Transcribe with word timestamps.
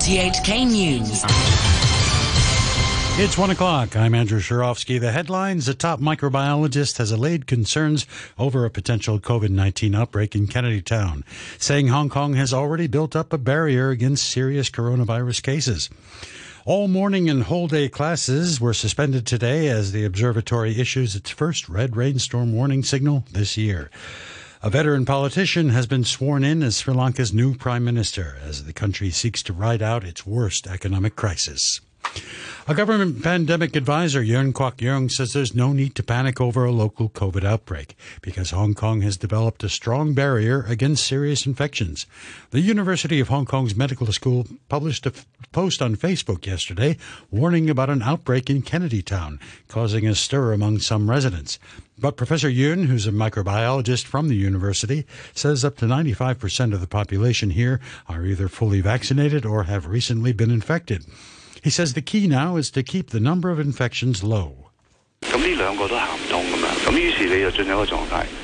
RTHK 0.00 0.66
News. 0.66 1.22
It's 3.22 3.36
one 3.36 3.50
o'clock. 3.50 3.94
I'm 3.94 4.14
Andrew 4.14 4.40
Shirovsky. 4.40 4.98
The 4.98 5.12
headlines 5.12 5.68
A 5.68 5.74
top 5.74 6.00
microbiologist 6.00 6.96
has 6.96 7.12
allayed 7.12 7.46
concerns 7.46 8.06
over 8.38 8.64
a 8.64 8.70
potential 8.70 9.20
COVID 9.20 9.50
19 9.50 9.94
outbreak 9.94 10.34
in 10.34 10.46
Kennedy 10.46 10.80
Town, 10.80 11.22
saying 11.58 11.88
Hong 11.88 12.08
Kong 12.08 12.32
has 12.32 12.54
already 12.54 12.86
built 12.86 13.14
up 13.14 13.34
a 13.34 13.36
barrier 13.36 13.90
against 13.90 14.30
serious 14.30 14.70
coronavirus 14.70 15.42
cases. 15.42 15.90
All 16.64 16.88
morning 16.88 17.28
and 17.28 17.42
whole 17.42 17.68
day 17.68 17.90
classes 17.90 18.58
were 18.58 18.72
suspended 18.72 19.26
today 19.26 19.68
as 19.68 19.92
the 19.92 20.06
observatory 20.06 20.80
issues 20.80 21.14
its 21.14 21.28
first 21.28 21.68
red 21.68 21.94
rainstorm 21.94 22.54
warning 22.54 22.82
signal 22.84 23.26
this 23.32 23.58
year. 23.58 23.90
A 24.62 24.68
veteran 24.68 25.06
politician 25.06 25.70
has 25.70 25.86
been 25.86 26.04
sworn 26.04 26.44
in 26.44 26.62
as 26.62 26.76
Sri 26.76 26.92
Lanka's 26.92 27.32
new 27.32 27.54
prime 27.54 27.82
minister 27.82 28.36
as 28.44 28.64
the 28.64 28.74
country 28.74 29.08
seeks 29.08 29.42
to 29.44 29.54
ride 29.54 29.80
out 29.80 30.04
its 30.04 30.26
worst 30.26 30.66
economic 30.66 31.16
crisis. 31.16 31.80
A 32.70 32.74
government 32.74 33.20
pandemic 33.20 33.74
advisor, 33.74 34.22
Yuen 34.22 34.52
Kwok 34.52 34.80
Yung, 34.80 35.08
says 35.08 35.32
there's 35.32 35.56
no 35.56 35.72
need 35.72 35.96
to 35.96 36.04
panic 36.04 36.40
over 36.40 36.64
a 36.64 36.70
local 36.70 37.08
COVID 37.08 37.42
outbreak 37.42 37.96
because 38.22 38.50
Hong 38.50 38.74
Kong 38.74 39.00
has 39.00 39.16
developed 39.16 39.64
a 39.64 39.68
strong 39.68 40.14
barrier 40.14 40.64
against 40.68 41.04
serious 41.04 41.46
infections. 41.46 42.06
The 42.50 42.60
University 42.60 43.18
of 43.18 43.26
Hong 43.26 43.44
Kong's 43.44 43.74
medical 43.74 44.06
school 44.12 44.46
published 44.68 45.04
a 45.04 45.12
post 45.50 45.82
on 45.82 45.96
Facebook 45.96 46.46
yesterday 46.46 46.96
warning 47.30 47.68
about 47.68 47.90
an 47.90 48.02
outbreak 48.02 48.48
in 48.48 48.62
Kennedy 48.62 49.02
Town, 49.02 49.40
causing 49.66 50.06
a 50.06 50.14
stir 50.14 50.52
among 50.52 50.78
some 50.78 51.10
residents. 51.10 51.58
But 51.98 52.16
Professor 52.16 52.48
Yuen, 52.48 52.84
who's 52.84 53.06
a 53.08 53.10
microbiologist 53.10 54.04
from 54.04 54.28
the 54.28 54.36
university, 54.36 55.06
says 55.34 55.64
up 55.64 55.76
to 55.78 55.86
95% 55.86 56.72
of 56.72 56.80
the 56.80 56.86
population 56.86 57.50
here 57.50 57.80
are 58.08 58.24
either 58.24 58.46
fully 58.48 58.80
vaccinated 58.80 59.44
or 59.44 59.64
have 59.64 59.86
recently 59.86 60.32
been 60.32 60.52
infected. 60.52 61.04
He 61.62 61.70
says 61.70 61.94
the 61.94 62.02
key 62.02 62.26
now 62.26 62.56
is 62.56 62.70
to 62.70 62.82
keep 62.82 63.10
the 63.10 63.20
number 63.20 63.50
of 63.50 63.60
infections 63.60 64.22
low. 64.22 64.70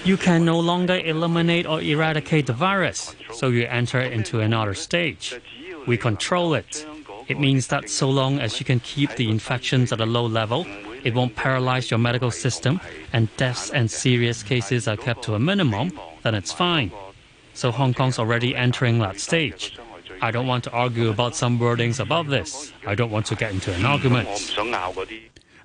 You 0.05 0.17
can 0.17 0.45
no 0.45 0.61
longer 0.61 0.97
eliminate 0.97 1.67
or 1.67 1.81
eradicate 1.81 2.47
the 2.47 2.53
virus, 2.53 3.17
so 3.33 3.49
you 3.49 3.67
enter 3.67 4.01
into 4.01 4.41
another 4.41 4.75
stage. 4.75 5.41
We 5.87 5.97
control 5.97 6.55
it. 6.55 6.87
It 7.29 7.41
means 7.41 7.69
that 7.69 7.89
so 7.89 8.11
long 8.11 8.39
as 8.39 8.61
you 8.61 8.67
can 8.67 8.81
keep 8.81 9.17
the 9.17 9.31
infections 9.31 9.93
at 9.93 10.01
a 10.01 10.07
low 10.07 10.27
level, 10.27 10.67
it 11.03 11.15
won't 11.15 11.35
paralyze 11.35 11.91
your 11.91 11.99
medical 11.99 12.31
system, 12.31 12.81
and 13.13 13.35
deaths 13.37 13.71
and 13.71 13.91
serious 13.91 14.43
cases 14.43 14.87
are 14.87 14.97
kept 14.97 15.23
to 15.25 15.35
a 15.35 15.39
minimum, 15.39 15.93
then 16.23 16.35
it's 16.35 16.53
fine. 16.53 16.93
So 17.55 17.71
Hong 17.71 17.95
Kong's 17.95 18.19
already 18.19 18.55
entering 18.55 18.99
that 18.99 19.19
stage. 19.19 19.79
I 20.21 20.31
don't 20.31 20.47
want 20.47 20.65
to 20.65 20.71
argue 20.71 21.11
about 21.11 21.37
some 21.37 21.59
wordings 21.59 22.01
above 22.01 22.29
this. 22.29 22.73
I 22.87 22.95
don't 22.95 23.11
want 23.11 23.27
to 23.27 23.35
get 23.35 23.53
into 23.53 23.73
an 23.73 23.85
argument. 23.85 24.29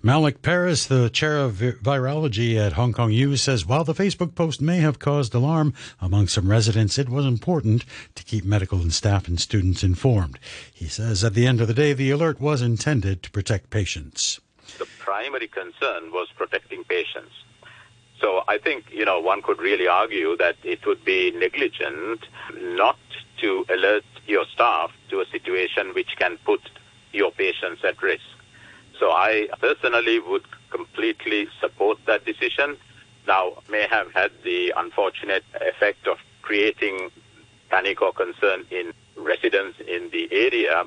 Malik 0.04 0.42
Peiris, 0.42 0.88
the 0.88 1.12
chair 1.12 1.38
of 1.38 1.58
virology 1.58 2.58
at 2.58 2.74
Hong 2.74 2.92
Kong 2.92 3.12
U, 3.12 3.38
says 3.38 3.68
while 3.68 3.84
the 3.84 3.94
Facebook 3.94 4.34
post 4.34 4.60
may 4.60 4.78
have 4.78 4.98
caused 4.98 5.36
alarm 5.36 5.76
among 6.02 6.28
some 6.28 6.50
residents, 6.50 6.98
it 6.98 7.08
was 7.08 7.24
important 7.24 7.86
to 8.16 8.24
keep 8.24 8.44
medical 8.44 8.82
and 8.82 8.92
staff 8.92 9.28
and 9.28 9.40
students 9.40 9.84
informed. 9.84 10.40
He 10.74 10.88
says 10.88 11.24
at 11.24 11.36
the 11.36 11.46
end 11.46 11.62
of 11.62 11.68
the 11.68 11.76
day, 11.76 11.94
the 11.94 12.10
alert 12.10 12.42
was 12.42 12.64
intended 12.64 13.22
to 13.22 13.30
protect 13.30 13.70
patients. 13.70 14.40
The 14.80 14.88
primary 14.98 15.48
concern 15.48 16.12
was 16.12 16.30
protecting 16.36 16.84
patients. 16.86 17.34
So 18.20 18.42
I 18.48 18.58
think, 18.58 18.86
you 18.92 19.06
know, 19.06 19.20
one 19.20 19.44
could 19.44 19.60
really 19.60 19.88
argue 19.88 20.36
that 20.38 20.56
it 20.64 20.84
would 20.88 21.06
be 21.06 21.30
negligent 21.30 22.26
not 22.56 22.98
to 23.42 23.66
alert 23.70 24.04
your 24.28 24.46
staff 24.54 24.92
to 25.10 25.22
a 25.22 25.26
situation 25.28 25.94
which 25.94 26.16
can 26.18 26.38
put 26.46 26.62
your 27.12 27.32
patients 27.32 27.84
at 27.84 28.02
risk. 28.02 28.24
So 29.00 29.12
I 29.12 29.48
personally 29.60 30.20
would 30.20 30.46
completely 30.70 31.48
support 31.60 31.98
that 32.06 32.26
decision. 32.26 32.78
Now, 33.28 33.54
may 33.70 33.88
have 33.90 34.12
had 34.14 34.32
the 34.44 34.74
unfortunate 34.76 35.44
effect 35.56 36.08
of 36.08 36.18
creating 36.42 37.10
panic 37.70 38.02
or 38.02 38.14
concern 38.14 38.66
in 38.70 38.94
residents 39.16 39.80
in 39.88 40.10
the 40.12 40.28
area. 40.32 40.86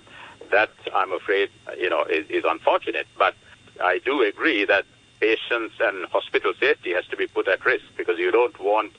That 0.50 0.70
I'm 0.94 1.12
afraid, 1.12 1.50
you 1.78 1.88
know, 1.90 2.04
is, 2.04 2.26
is 2.28 2.44
unfortunate. 2.46 3.06
But 3.18 3.34
I 3.82 3.98
do 4.04 4.22
agree 4.22 4.64
that 4.66 4.84
patients 5.20 5.74
and 5.80 6.06
hospital 6.06 6.52
safety 6.60 6.92
has 6.92 7.06
to 7.06 7.16
be 7.16 7.26
put 7.26 7.48
at 7.48 7.64
risk 7.64 7.84
because 7.96 8.18
you 8.18 8.30
don't 8.30 8.58
want 8.60 8.92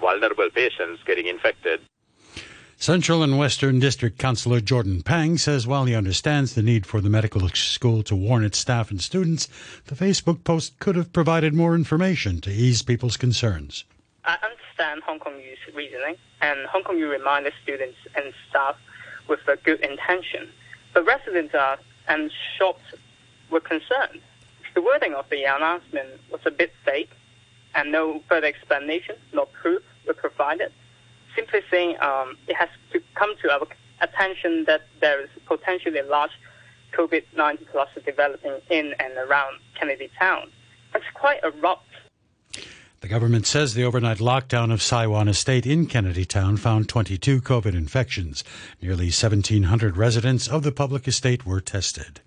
vulnerable 0.00 0.48
patients 0.54 1.02
getting 1.04 1.26
infected. 1.26 1.80
Central 2.78 3.22
and 3.22 3.38
Western 3.38 3.78
District 3.78 4.18
Councillor 4.18 4.60
Jordan 4.60 5.02
Pang 5.02 5.38
says 5.38 5.66
while 5.66 5.84
he 5.84 5.94
understands 5.94 6.54
the 6.54 6.62
need 6.62 6.84
for 6.84 7.00
the 7.00 7.08
medical 7.08 7.48
school 7.50 8.02
to 8.02 8.16
warn 8.16 8.44
its 8.44 8.58
staff 8.58 8.90
and 8.90 9.00
students, 9.00 9.48
the 9.86 9.94
Facebook 9.94 10.44
post 10.44 10.78
could 10.80 10.96
have 10.96 11.12
provided 11.12 11.54
more 11.54 11.74
information 11.74 12.40
to 12.42 12.50
ease 12.50 12.82
people's 12.82 13.16
concerns. 13.16 13.84
I 14.24 14.36
understand 14.42 15.02
Hong 15.06 15.18
Kong 15.18 15.34
U's 15.36 15.74
reasoning, 15.74 16.16
and 16.42 16.66
Hong 16.66 16.82
Kong 16.82 16.98
U 16.98 17.10
reminded 17.10 17.54
students 17.62 17.96
and 18.16 18.34
staff 18.50 18.76
with 19.28 19.40
a 19.48 19.56
good 19.56 19.80
intention. 19.80 20.48
But 20.92 21.06
residents 21.06 21.54
are 21.54 21.78
and 22.08 22.30
shops 22.58 22.82
were 23.50 23.60
concerned. 23.60 24.20
The 24.74 24.82
wording 24.82 25.14
of 25.14 25.26
the 25.30 25.44
announcement 25.44 26.08
was 26.30 26.40
a 26.44 26.50
bit 26.50 26.72
vague, 26.84 27.08
and 27.74 27.92
no 27.92 28.20
further 28.28 28.48
explanation 28.48 29.16
nor 29.32 29.46
proof 29.46 29.82
were 30.06 30.14
provided 30.14 30.72
simply 31.36 31.60
saying 31.70 31.96
um, 32.00 32.36
it 32.48 32.54
has 32.54 32.68
to 32.92 33.00
come 33.14 33.34
to 33.42 33.50
our 33.50 33.66
attention 34.00 34.64
that 34.66 34.82
there 35.00 35.22
is 35.22 35.28
potentially 35.46 35.98
a 35.98 36.04
large 36.04 36.32
COVID-19 36.96 37.70
cluster 37.70 38.00
developing 38.00 38.60
in 38.70 38.94
and 38.98 39.16
around 39.16 39.58
Kennedy 39.78 40.10
Town. 40.18 40.50
It's 40.94 41.04
quite 41.14 41.42
a 41.42 41.48
abrupt. 41.48 41.82
The 43.00 43.08
government 43.08 43.46
says 43.46 43.74
the 43.74 43.84
overnight 43.84 44.18
lockdown 44.18 44.72
of 44.72 44.80
Sai 44.80 45.06
Wan 45.06 45.28
Estate 45.28 45.66
in 45.66 45.86
Kennedy 45.86 46.24
Town 46.24 46.56
found 46.56 46.88
22 46.88 47.42
COVID 47.42 47.74
infections. 47.74 48.42
Nearly 48.80 49.06
1,700 49.06 49.98
residents 49.98 50.48
of 50.48 50.62
the 50.62 50.72
public 50.72 51.06
estate 51.06 51.44
were 51.44 51.60
tested. 51.60 52.22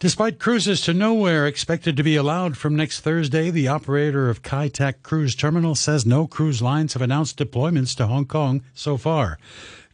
Despite 0.00 0.40
cruises 0.40 0.80
to 0.82 0.92
nowhere 0.92 1.46
expected 1.46 1.96
to 1.96 2.02
be 2.02 2.16
allowed 2.16 2.56
from 2.56 2.74
next 2.74 3.00
Thursday, 3.00 3.50
the 3.50 3.68
operator 3.68 4.28
of 4.28 4.42
Kai 4.42 4.68
Tak 4.68 5.02
Cruise 5.02 5.34
Terminal 5.36 5.76
says 5.76 6.04
no 6.04 6.26
cruise 6.26 6.60
lines 6.60 6.92
have 6.92 7.00
announced 7.00 7.38
deployments 7.38 7.96
to 7.96 8.06
Hong 8.06 8.26
Kong 8.26 8.62
so 8.74 8.96
far. 8.96 9.38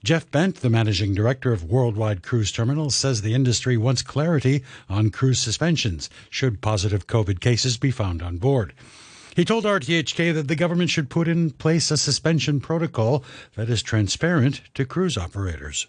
Jeff 0.02 0.28
Bent, 0.30 0.56
the 0.56 0.70
managing 0.70 1.14
director 1.14 1.52
of 1.52 1.64
Worldwide 1.64 2.22
Cruise 2.22 2.50
Terminals, 2.50 2.96
says 2.96 3.20
the 3.20 3.34
industry 3.34 3.76
wants 3.76 4.00
clarity 4.00 4.64
on 4.88 5.10
cruise 5.10 5.38
suspensions 5.38 6.08
should 6.30 6.62
positive 6.62 7.06
COVID 7.06 7.38
cases 7.40 7.76
be 7.76 7.90
found 7.90 8.22
on 8.22 8.38
board. 8.38 8.72
He 9.36 9.44
told 9.44 9.64
RTHK 9.64 10.32
that 10.34 10.48
the 10.48 10.56
government 10.56 10.90
should 10.90 11.10
put 11.10 11.28
in 11.28 11.50
place 11.50 11.90
a 11.90 11.98
suspension 11.98 12.58
protocol 12.58 13.22
that 13.54 13.68
is 13.68 13.82
transparent 13.82 14.62
to 14.74 14.86
cruise 14.86 15.18
operators 15.18 15.86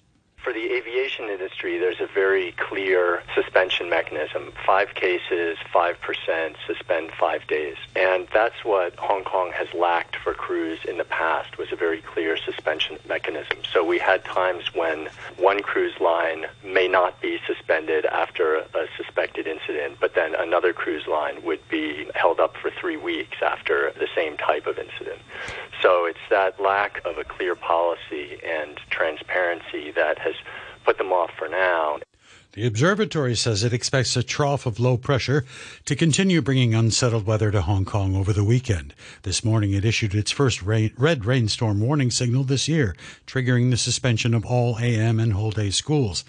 industry, 1.51 1.77
there's 1.77 1.99
a 1.99 2.13
very 2.13 2.53
clear 2.53 3.23
suspension 3.35 3.89
mechanism. 3.89 4.53
Five 4.65 4.93
cases, 4.95 5.57
5%, 5.73 6.55
suspend 6.65 7.11
five 7.19 7.45
days. 7.47 7.75
And 7.95 8.27
that's 8.33 8.63
what 8.63 8.95
Hong 8.95 9.23
Kong 9.23 9.51
has 9.53 9.67
lacked 9.73 10.15
for 10.15 10.33
cruise 10.33 10.79
in 10.87 10.97
the 10.97 11.03
past 11.03 11.57
was 11.57 11.71
a 11.71 11.75
very 11.75 12.01
clear 12.01 12.37
suspension 12.37 12.97
mechanism. 13.07 13.57
So 13.71 13.83
we 13.83 13.99
had 13.99 14.23
times 14.23 14.73
when 14.73 15.09
one 15.37 15.61
cruise 15.61 15.99
line 15.99 16.45
may 16.63 16.87
not 16.87 17.21
be 17.21 17.39
suspended 17.45 18.05
after 18.05 18.55
a 18.55 18.87
suspected 18.97 19.45
incident, 19.45 19.97
but 19.99 20.15
then 20.15 20.35
another 20.35 20.73
cruise 20.73 21.07
line 21.07 21.43
would 21.43 21.67
be 21.69 22.07
held 22.15 22.39
up 22.39 22.55
for 22.57 22.71
three 22.71 22.97
weeks 22.97 23.37
after 23.41 23.91
the 23.99 24.07
same 24.15 24.37
type 24.37 24.67
of 24.67 24.77
incident. 24.77 25.19
So 25.81 26.05
it's 26.05 26.19
that 26.29 26.61
lack 26.61 27.03
of 27.05 27.17
a 27.17 27.23
clear 27.23 27.55
policy 27.55 28.37
and 28.45 28.77
transparency 28.89 29.91
that 29.91 30.19
has 30.19 30.35
put 30.85 30.97
them 30.97 31.11
off 31.11 31.31
for 31.37 31.47
now. 31.47 31.99
The 32.53 32.67
observatory 32.67 33.35
says 33.35 33.63
it 33.63 33.71
expects 33.71 34.17
a 34.17 34.23
trough 34.23 34.65
of 34.65 34.77
low 34.77 34.97
pressure 34.97 35.45
to 35.85 35.95
continue 35.95 36.41
bringing 36.41 36.75
unsettled 36.75 37.25
weather 37.25 37.49
to 37.49 37.61
Hong 37.61 37.85
Kong 37.85 38.13
over 38.13 38.33
the 38.33 38.43
weekend. 38.43 38.93
This 39.23 39.45
morning 39.45 39.71
it 39.71 39.85
issued 39.85 40.13
its 40.13 40.31
first 40.31 40.61
rain, 40.61 40.91
red 40.97 41.23
rainstorm 41.23 41.79
warning 41.79 42.11
signal 42.11 42.43
this 42.43 42.67
year, 42.67 42.93
triggering 43.25 43.71
the 43.71 43.77
suspension 43.77 44.33
of 44.33 44.45
all 44.45 44.77
AM 44.79 45.17
and 45.17 45.31
whole 45.31 45.51
day 45.51 45.69
schools. 45.69 46.25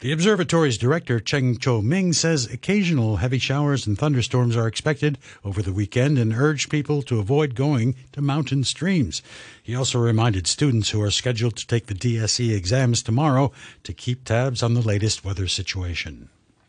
The 0.00 0.12
observatory's 0.12 0.78
director, 0.78 1.18
Cheng 1.18 1.56
Cho 1.56 1.82
Ming, 1.82 2.12
says 2.12 2.46
occasional 2.46 3.16
heavy 3.16 3.40
showers 3.40 3.84
and 3.84 3.98
thunderstorms 3.98 4.56
are 4.56 4.68
expected 4.68 5.18
over 5.44 5.60
the 5.60 5.72
weekend 5.72 6.18
and 6.18 6.32
urged 6.32 6.70
people 6.70 7.02
to 7.02 7.18
avoid 7.18 7.56
going 7.56 7.96
to 8.12 8.20
mountain 8.20 8.62
streams. 8.62 9.22
He 9.60 9.74
also 9.74 9.98
reminded 9.98 10.46
students 10.46 10.90
who 10.90 11.02
are 11.02 11.10
scheduled 11.10 11.56
to 11.56 11.66
take 11.66 11.86
the 11.86 11.96
DSE 11.96 12.56
exams 12.56 13.02
tomorrow 13.02 13.50
to 13.82 13.92
keep 13.92 14.22
tabs 14.22 14.62
on 14.62 14.74
the 14.74 14.82
latest 14.82 15.24
weather 15.24 15.48
situation. 15.48 16.28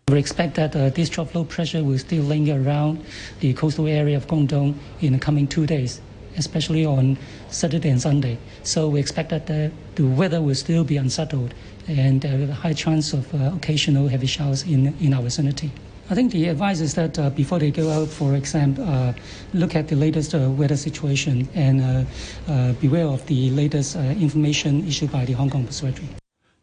We 0.09 0.17
expect 0.17 0.55
that 0.55 0.75
uh, 0.75 0.89
this 0.89 1.15
low 1.15 1.43
pressure 1.43 1.83
will 1.83 1.99
still 1.99 2.23
linger 2.23 2.59
around 2.59 3.05
the 3.41 3.53
coastal 3.53 3.85
area 3.85 4.17
of 4.17 4.25
Guangdong 4.25 4.73
in 5.01 5.13
the 5.13 5.19
coming 5.19 5.45
two 5.45 5.67
days. 5.67 6.01
Especially 6.37 6.85
on 6.85 7.17
Saturday 7.49 7.89
and 7.89 8.01
Sunday. 8.01 8.37
So 8.63 8.89
we 8.89 8.99
expect 8.99 9.29
that 9.29 9.47
the, 9.47 9.71
the 9.95 10.05
weather 10.05 10.41
will 10.41 10.55
still 10.55 10.83
be 10.83 10.97
unsettled 10.97 11.53
and 11.87 12.25
uh, 12.25 12.29
a 12.29 12.53
high 12.53 12.73
chance 12.73 13.13
of 13.13 13.33
uh, 13.33 13.55
occasional 13.55 14.07
heavy 14.07 14.27
showers 14.27 14.63
in, 14.63 14.95
in 14.99 15.13
our 15.13 15.23
vicinity. 15.23 15.71
I 16.11 16.15
think 16.15 16.31
the 16.31 16.47
advice 16.47 16.79
is 16.79 16.95
that 16.95 17.19
uh, 17.19 17.29
before 17.29 17.59
they 17.59 17.69
go 17.69 17.91
out 17.91 18.07
for 18.07 18.35
exam, 18.35 18.75
uh, 18.79 19.13
look 19.53 19.75
at 19.75 19.89
the 19.89 19.95
latest 19.95 20.33
uh, 20.33 20.49
weather 20.49 20.75
situation 20.75 21.47
and 21.53 21.81
uh, 21.81 22.51
uh, 22.51 22.73
beware 22.73 23.05
of 23.05 23.23
the 23.27 23.51
latest 23.51 23.95
uh, 23.95 23.99
information 23.99 24.87
issued 24.87 25.11
by 25.11 25.25
the 25.25 25.33
Hong 25.33 25.51
Kong 25.51 25.65
Observatory. 25.65 26.18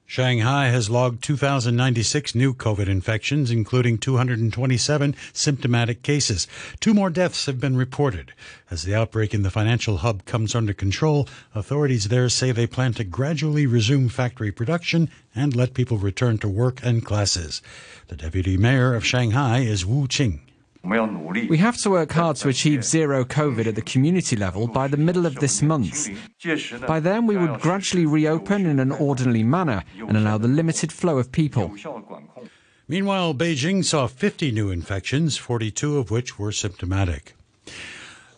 Shanghai 0.08 0.69
has 0.69 0.88
logged 0.88 1.25
2,096 1.25 2.37
new 2.37 2.55
COVID 2.55 2.87
infections, 2.87 3.50
including 3.50 3.99
227 3.99 5.17
symptomatic 5.32 6.03
cases. 6.03 6.47
Two 6.79 6.94
more 6.94 7.11
deaths 7.11 7.47
have 7.47 7.58
been 7.58 7.76
reported. 7.76 8.32
As 8.70 8.85
the 8.85 8.94
outbreak 8.94 9.35
in 9.35 9.43
the 9.43 9.50
financial 9.50 9.99
hub 9.99 10.25
comes 10.25 10.55
under 10.55 10.73
control, 10.73 11.29
authorities 11.56 12.06
there 12.06 12.29
say 12.29 12.53
they 12.53 12.69
plan 12.69 12.93
to 12.94 13.05
gradually 13.05 13.67
resume 13.67 14.08
factory 14.08 14.53
production 14.53 15.11
and 15.35 15.56
let 15.56 15.75
people 15.75 15.99
return 15.99 16.38
to 16.38 16.49
work 16.49 16.81
and 16.85 17.05
classes. 17.05 17.61
The 18.06 18.17
deputy 18.17 18.56
mayor 18.56 18.94
of 18.94 19.05
Shanghai 19.05 19.58
is 19.61 19.85
Wu 19.85 20.06
Qing. 20.06 20.45
We 20.86 21.58
have 21.58 21.76
to 21.78 21.90
work 21.90 22.12
hard 22.12 22.36
to 22.36 22.48
achieve 22.48 22.84
zero 22.84 23.24
COVID 23.24 23.66
at 23.66 23.74
the 23.74 23.82
community 23.82 24.36
level 24.36 24.66
by 24.66 24.88
the 24.88 24.96
middle 24.96 25.26
of 25.26 25.34
this 25.36 25.60
month. 25.62 26.08
By 26.86 27.00
then, 27.00 27.26
we 27.26 27.36
would 27.36 27.60
gradually 27.60 28.06
reopen 28.06 28.66
in 28.66 28.78
an 28.78 28.92
orderly 28.92 29.42
manner 29.42 29.84
and 29.98 30.16
allow 30.16 30.38
the 30.38 30.48
limited 30.48 30.92
flow 30.92 31.18
of 31.18 31.32
people. 31.32 31.74
Meanwhile, 32.88 33.34
Beijing 33.34 33.84
saw 33.84 34.06
50 34.06 34.52
new 34.52 34.70
infections, 34.70 35.36
42 35.36 35.98
of 35.98 36.10
which 36.10 36.38
were 36.38 36.52
symptomatic. 36.52 37.35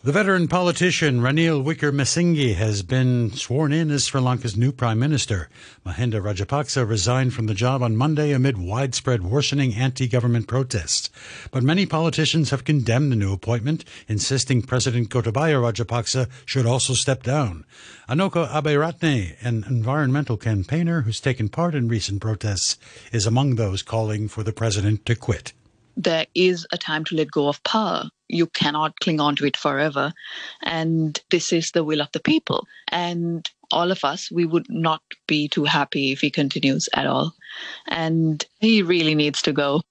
The 0.01 0.13
veteran 0.13 0.47
politician 0.47 1.19
Ranil 1.19 1.61
Wickremesinghe 1.61 2.55
has 2.55 2.83
been 2.83 3.31
sworn 3.33 3.73
in 3.73 3.91
as 3.91 4.05
Sri 4.05 4.21
Lanka's 4.21 4.55
new 4.55 4.71
prime 4.71 4.97
minister. 4.97 5.49
Mahinda 5.85 6.21
Rajapaksa 6.21 6.87
resigned 6.87 7.33
from 7.33 7.47
the 7.47 7.53
job 7.53 7.83
on 7.83 7.97
Monday 7.97 8.31
amid 8.31 8.57
widespread 8.57 9.23
worsening 9.23 9.75
anti-government 9.75 10.47
protests. 10.47 11.09
But 11.51 11.63
many 11.63 11.85
politicians 11.85 12.51
have 12.51 12.63
condemned 12.63 13.11
the 13.11 13.17
new 13.17 13.33
appointment, 13.33 13.83
insisting 14.07 14.61
President 14.61 15.09
Gotabaya 15.09 15.59
Rajapaksa 15.59 16.29
should 16.45 16.65
also 16.65 16.93
step 16.93 17.21
down. 17.21 17.65
Anoko 18.07 18.47
Aberatne, 18.47 19.35
an 19.41 19.65
environmental 19.67 20.37
campaigner 20.37 21.01
who's 21.01 21.19
taken 21.19 21.49
part 21.49 21.75
in 21.75 21.89
recent 21.89 22.21
protests, 22.21 22.77
is 23.11 23.27
among 23.27 23.55
those 23.55 23.81
calling 23.81 24.29
for 24.29 24.43
the 24.43 24.53
president 24.53 25.05
to 25.07 25.15
quit 25.15 25.51
there 25.99 26.25
is 26.33 26.65
a 26.71 26.77
time 26.77 27.03
to 27.03 27.15
let 27.15 27.29
go 27.29 27.49
of 27.49 27.61
power. 27.63 28.09
You 28.29 28.47
cannot 28.47 28.99
cling 28.99 29.19
on 29.19 29.35
to 29.37 29.45
it 29.45 29.57
forever. 29.57 30.13
And 30.63 31.19
this 31.29 31.51
is 31.51 31.71
the 31.71 31.83
will 31.83 32.01
of 32.01 32.11
the 32.13 32.19
people. 32.19 32.67
And 32.87 33.49
all 33.71 33.91
of 33.91 34.03
us, 34.03 34.31
we 34.31 34.45
would 34.45 34.67
not 34.69 35.01
be 35.27 35.47
too 35.47 35.65
happy 35.65 36.11
if 36.11 36.21
he 36.21 36.29
continues 36.29 36.87
at 36.93 37.05
all. 37.05 37.33
And 37.87 38.43
he 38.59 38.81
really 38.81 39.15
needs 39.15 39.41
to 39.43 39.51
go. 39.51 39.81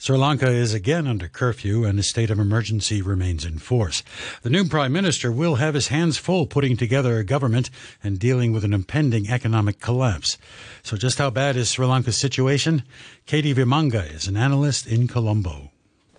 Sri 0.00 0.16
Lanka 0.16 0.48
is 0.48 0.72
again 0.72 1.06
under 1.06 1.28
curfew 1.28 1.84
and 1.84 1.98
a 1.98 2.02
state 2.02 2.30
of 2.30 2.38
emergency 2.38 3.02
remains 3.02 3.44
in 3.44 3.58
force. 3.58 4.02
The 4.40 4.48
new 4.48 4.64
prime 4.64 4.94
minister 4.94 5.30
will 5.30 5.56
have 5.56 5.74
his 5.74 5.88
hands 5.88 6.16
full 6.16 6.46
putting 6.46 6.78
together 6.78 7.18
a 7.18 7.24
government 7.24 7.68
and 8.02 8.18
dealing 8.18 8.54
with 8.54 8.64
an 8.64 8.72
impending 8.72 9.28
economic 9.28 9.78
collapse. 9.78 10.38
So 10.82 10.96
just 10.96 11.18
how 11.18 11.28
bad 11.28 11.54
is 11.54 11.70
Sri 11.70 11.84
Lanka's 11.84 12.16
situation? 12.16 12.82
Katie 13.26 13.52
Vimanga 13.52 14.10
is 14.10 14.26
an 14.26 14.38
analyst 14.38 14.86
in 14.86 15.06
Colombo. 15.06 15.70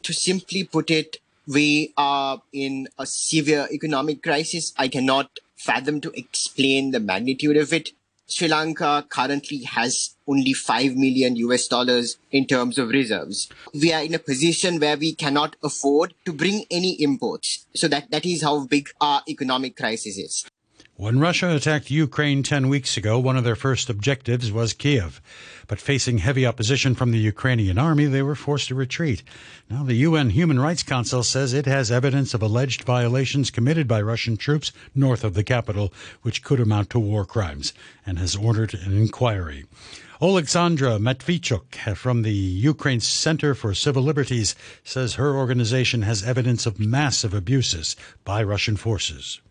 To 0.03 0.13
simply 0.13 0.63
put 0.63 0.91
it, 0.91 1.17
we 1.53 1.93
are 1.97 2.41
in 2.53 2.87
a 2.97 3.05
severe 3.05 3.67
economic 3.71 4.23
crisis. 4.23 4.73
I 4.77 4.87
cannot 4.87 5.39
fathom 5.57 5.99
to 6.01 6.11
explain 6.17 6.91
the 6.91 6.99
magnitude 6.99 7.57
of 7.57 7.73
it. 7.73 7.89
Sri 8.27 8.47
Lanka 8.47 9.05
currently 9.09 9.63
has 9.63 10.15
only 10.25 10.53
5 10.53 10.95
million 10.95 11.35
US 11.35 11.67
dollars 11.67 12.17
in 12.31 12.47
terms 12.47 12.77
of 12.77 12.89
reserves. 12.89 13.49
We 13.73 13.91
are 13.91 14.01
in 14.01 14.13
a 14.13 14.19
position 14.19 14.79
where 14.79 14.95
we 14.95 15.13
cannot 15.13 15.57
afford 15.61 16.13
to 16.25 16.31
bring 16.31 16.63
any 16.71 16.93
imports. 17.01 17.65
So 17.75 17.89
that, 17.89 18.09
that 18.11 18.25
is 18.25 18.41
how 18.41 18.65
big 18.65 18.89
our 19.01 19.21
economic 19.27 19.75
crisis 19.75 20.17
is. 20.17 20.45
When 21.01 21.17
Russia 21.17 21.49
attacked 21.55 21.89
Ukraine 21.89 22.43
10 22.43 22.69
weeks 22.69 22.95
ago, 22.95 23.17
one 23.17 23.35
of 23.35 23.43
their 23.43 23.55
first 23.55 23.89
objectives 23.89 24.51
was 24.51 24.71
Kiev. 24.71 25.19
But 25.65 25.81
facing 25.81 26.19
heavy 26.19 26.45
opposition 26.45 26.93
from 26.93 27.09
the 27.09 27.17
Ukrainian 27.17 27.79
army, 27.79 28.05
they 28.05 28.21
were 28.21 28.35
forced 28.35 28.67
to 28.67 28.75
retreat. 28.75 29.23
Now, 29.67 29.81
the 29.81 29.95
UN 29.95 30.29
Human 30.29 30.59
Rights 30.59 30.83
Council 30.83 31.23
says 31.23 31.53
it 31.53 31.65
has 31.65 31.89
evidence 31.89 32.35
of 32.35 32.43
alleged 32.43 32.83
violations 32.83 33.49
committed 33.49 33.87
by 33.87 33.99
Russian 33.99 34.37
troops 34.37 34.71
north 34.93 35.23
of 35.23 35.33
the 35.33 35.43
capital, 35.43 35.91
which 36.21 36.43
could 36.43 36.59
amount 36.59 36.91
to 36.91 36.99
war 36.99 37.25
crimes, 37.25 37.73
and 38.05 38.19
has 38.19 38.35
ordered 38.35 38.75
an 38.75 38.95
inquiry. 38.95 39.65
Alexandra 40.21 40.99
Matvichuk 40.99 41.95
from 41.95 42.21
the 42.21 42.31
Ukraine 42.31 42.99
Center 42.99 43.55
for 43.55 43.73
Civil 43.73 44.03
Liberties 44.03 44.53
says 44.83 45.15
her 45.15 45.35
organization 45.35 46.03
has 46.03 46.21
evidence 46.21 46.67
of 46.67 46.79
massive 46.79 47.33
abuses 47.33 47.95
by 48.23 48.43
Russian 48.43 48.77
forces 48.77 49.41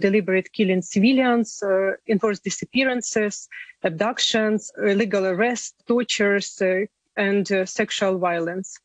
deliberate 0.00 0.52
killing 0.52 0.82
civilians, 0.82 1.62
uh, 1.62 1.92
enforced 2.06 2.44
disappearances, 2.44 3.48
abductions, 3.82 4.70
illegal 4.78 5.26
arrests, 5.26 5.74
tortures, 5.86 6.60
uh, 6.60 6.86
and 7.16 7.50
uh, 7.52 7.66
sexual 7.66 8.18
violence. 8.18 8.78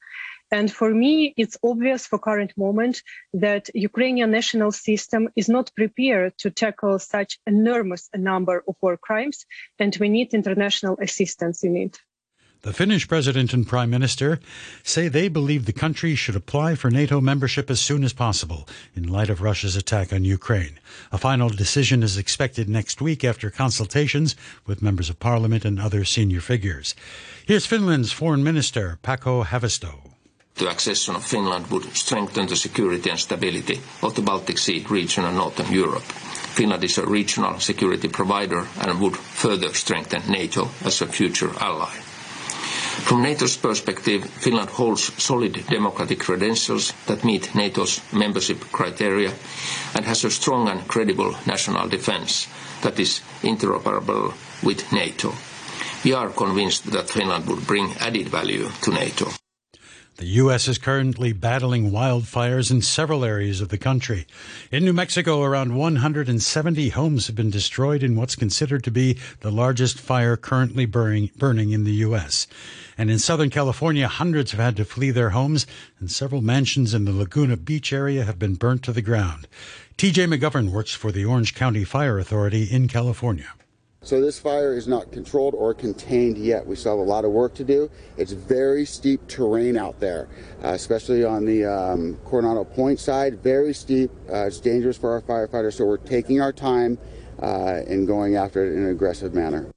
And 0.51 0.71
for 0.71 0.93
me, 0.93 1.33
it's 1.35 1.57
obvious 1.63 2.05
for 2.05 2.19
current 2.19 2.53
moment 2.57 3.01
that 3.33 3.69
Ukrainian 3.73 4.29
national 4.29 4.71
system 4.71 5.29
is 5.35 5.49
not 5.49 5.71
prepared 5.75 6.37
to 6.37 6.51
tackle 6.51 6.99
such 6.99 7.39
enormous 7.47 8.09
number 8.15 8.63
of 8.67 8.75
war 8.81 8.97
crimes, 8.97 9.45
and 9.79 9.97
we 9.99 10.09
need 10.09 10.33
international 10.33 10.97
assistance 11.01 11.63
in 11.63 11.75
it. 11.75 11.99
The 12.63 12.71
Finnish 12.71 13.09
president 13.09 13.51
and 13.53 13.67
prime 13.67 13.89
minister 13.89 14.39
say 14.83 15.09
they 15.09 15.27
believe 15.27 15.65
the 15.65 15.73
country 15.73 16.15
should 16.15 16.37
apply 16.37 16.75
for 16.75 16.89
NATO 16.89 17.19
membership 17.19 17.69
as 17.69 17.81
soon 17.81 18.05
as 18.05 18.13
possible 18.13 18.69
in 18.95 19.03
light 19.05 19.29
of 19.29 19.41
Russia's 19.41 19.75
attack 19.75 20.13
on 20.13 20.23
Ukraine. 20.23 20.79
A 21.11 21.17
final 21.17 21.49
decision 21.49 22.01
is 22.03 22.17
expected 22.17 22.69
next 22.69 23.01
week 23.01 23.25
after 23.25 23.49
consultations 23.49 24.37
with 24.65 24.81
members 24.81 25.09
of 25.09 25.19
parliament 25.19 25.65
and 25.65 25.77
other 25.77 26.05
senior 26.05 26.39
figures. 26.39 26.95
Here's 27.45 27.65
Finland's 27.65 28.13
foreign 28.13 28.45
minister, 28.45 28.97
Pekka 29.03 29.43
Haavisto. 29.43 30.13
The 30.55 30.69
accession 30.69 31.17
of 31.17 31.25
Finland 31.25 31.67
would 31.69 31.93
strengthen 31.97 32.47
the 32.47 32.55
security 32.55 33.09
and 33.09 33.19
stability 33.19 33.81
of 34.01 34.15
the 34.15 34.21
Baltic 34.21 34.57
Sea 34.57 34.85
region 34.89 35.25
and 35.25 35.35
Northern 35.35 35.69
Europe. 35.69 36.07
Finland 36.55 36.85
is 36.85 36.97
a 36.97 37.05
regional 37.05 37.59
security 37.59 38.07
provider 38.07 38.65
and 38.79 39.01
would 39.01 39.17
further 39.17 39.73
strengthen 39.73 40.31
NATO 40.31 40.69
as 40.85 41.01
a 41.01 41.07
future 41.07 41.51
ally. 41.59 42.02
From 43.01 43.23
NATO's 43.23 43.57
perspective, 43.57 44.23
Finland 44.25 44.69
holds 44.69 45.11
solid 45.21 45.65
democratic 45.67 46.19
credentials 46.19 46.93
that 47.07 47.23
meet 47.23 47.53
NATO's 47.55 48.01
membership 48.13 48.59
criteria 48.71 49.33
and 49.95 50.05
has 50.05 50.23
a 50.23 50.29
strong 50.29 50.69
and 50.69 50.87
credible 50.87 51.35
national 51.45 51.87
defense 51.89 52.47
that 52.81 52.99
is 52.99 53.21
interoperable 53.41 54.33
with 54.63 54.91
NATO. 54.93 55.33
We 56.05 56.13
are 56.13 56.29
convinced 56.29 56.91
that 56.91 57.09
Finland 57.09 57.47
would 57.47 57.65
bring 57.65 57.93
added 57.99 58.29
value 58.29 58.69
to 58.83 58.91
NATO. 58.91 59.31
The 60.17 60.27
U.S. 60.27 60.67
is 60.67 60.77
currently 60.77 61.33
battling 61.33 61.89
wildfires 61.89 62.69
in 62.69 62.83
several 62.83 63.25
areas 63.25 63.61
of 63.61 63.69
the 63.69 63.79
country. 63.79 64.27
In 64.71 64.85
New 64.85 64.93
Mexico, 64.93 65.41
around 65.41 65.75
170 65.75 66.89
homes 66.89 67.25
have 67.25 67.35
been 67.35 67.49
destroyed 67.49 68.03
in 68.03 68.15
what's 68.15 68.35
considered 68.35 68.83
to 68.83 68.91
be 68.91 69.17
the 69.39 69.49
largest 69.49 69.99
fire 69.99 70.37
currently 70.37 70.85
burning, 70.85 71.31
burning 71.35 71.71
in 71.71 71.83
the 71.83 71.93
U.S. 72.05 72.45
And 72.95 73.09
in 73.09 73.17
Southern 73.17 73.49
California, 73.49 74.07
hundreds 74.07 74.51
have 74.51 74.59
had 74.59 74.77
to 74.77 74.85
flee 74.85 75.09
their 75.09 75.31
homes, 75.31 75.65
and 75.99 76.11
several 76.11 76.43
mansions 76.43 76.93
in 76.93 77.05
the 77.05 77.11
Laguna 77.11 77.57
Beach 77.57 77.91
area 77.91 78.23
have 78.23 78.37
been 78.37 78.53
burnt 78.53 78.83
to 78.83 78.93
the 78.93 79.01
ground. 79.01 79.47
TJ 79.97 80.31
McGovern 80.31 80.69
works 80.69 80.93
for 80.93 81.11
the 81.11 81.25
Orange 81.25 81.55
County 81.55 81.83
Fire 81.83 82.19
Authority 82.19 82.65
in 82.65 82.87
California. 82.87 83.47
So 84.03 84.19
this 84.19 84.37
fire 84.37 84.73
is 84.73 84.85
not 84.85 85.13
controlled 85.13 85.53
or 85.53 85.73
contained 85.73 86.37
yet. 86.37 86.67
We 86.67 86.75
still 86.75 86.97
have 86.97 87.07
a 87.07 87.09
lot 87.09 87.23
of 87.23 87.31
work 87.31 87.53
to 87.55 87.63
do. 87.63 87.89
It's 88.17 88.33
very 88.33 88.83
steep 88.83 89.25
terrain 89.29 89.77
out 89.77 90.01
there, 90.01 90.27
uh, 90.61 90.69
especially 90.69 91.23
on 91.23 91.45
the 91.45 91.65
um, 91.65 92.17
Coronado 92.25 92.65
Point 92.65 92.99
side. 92.99 93.41
Very 93.41 93.73
steep. 93.73 94.11
Uh, 94.29 94.47
it's 94.47 94.59
dangerous 94.59 94.97
for 94.97 95.11
our 95.11 95.21
firefighters. 95.21 95.73
So 95.75 95.85
we're 95.85 95.97
taking 95.97 96.41
our 96.41 96.51
time 96.51 96.97
uh, 97.41 97.81
and 97.87 98.05
going 98.05 98.35
after 98.35 98.65
it 98.65 98.73
in 98.73 98.83
an 98.83 98.91
aggressive 98.91 99.33
manner. 99.33 99.71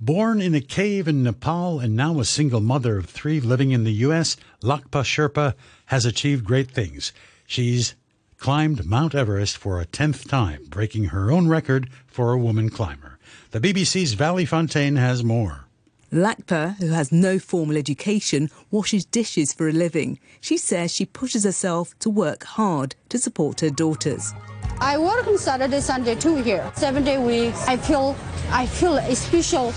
Born 0.00 0.42
in 0.42 0.56
a 0.56 0.60
cave 0.60 1.06
in 1.06 1.22
Nepal 1.22 1.78
and 1.78 1.94
now 1.94 2.18
a 2.18 2.24
single 2.24 2.60
mother 2.60 2.98
of 2.98 3.06
three 3.06 3.40
living 3.40 3.70
in 3.70 3.84
the 3.84 3.92
U.S., 3.92 4.36
Lhakpa 4.62 5.04
Sherpa 5.04 5.54
has 5.86 6.04
achieved 6.04 6.44
great 6.44 6.72
things. 6.72 7.12
She's 7.46 7.94
climbed 8.36 8.84
Mount 8.84 9.14
Everest 9.14 9.56
for 9.56 9.80
a 9.80 9.86
tenth 9.86 10.26
time, 10.26 10.64
breaking 10.68 11.04
her 11.04 11.30
own 11.30 11.46
record 11.46 11.88
for 12.06 12.32
a 12.32 12.38
woman 12.38 12.68
climber. 12.68 13.13
The 13.50 13.60
BBC's 13.60 14.14
Valley 14.14 14.44
Fontaine 14.44 14.96
has 14.96 15.22
more. 15.22 15.64
Lhakpa, 16.12 16.76
who 16.78 16.88
has 16.88 17.10
no 17.10 17.38
formal 17.38 17.76
education, 17.76 18.50
washes 18.70 19.04
dishes 19.04 19.52
for 19.52 19.68
a 19.68 19.72
living. 19.72 20.18
She 20.40 20.56
says 20.56 20.92
she 20.92 21.06
pushes 21.06 21.44
herself 21.44 21.98
to 22.00 22.10
work 22.10 22.44
hard 22.44 22.94
to 23.08 23.18
support 23.18 23.60
her 23.60 23.70
daughters. 23.70 24.32
I 24.80 24.98
work 24.98 25.26
on 25.26 25.38
Saturday, 25.38 25.80
Sunday 25.80 26.14
too 26.16 26.36
here. 26.36 26.70
Seven 26.74 27.04
day 27.04 27.18
weeks. 27.18 27.66
I 27.66 27.76
feel 27.76 28.16
I 28.50 28.66
feel 28.66 28.96
a 28.96 29.14
special 29.14 29.72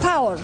power 0.00 0.38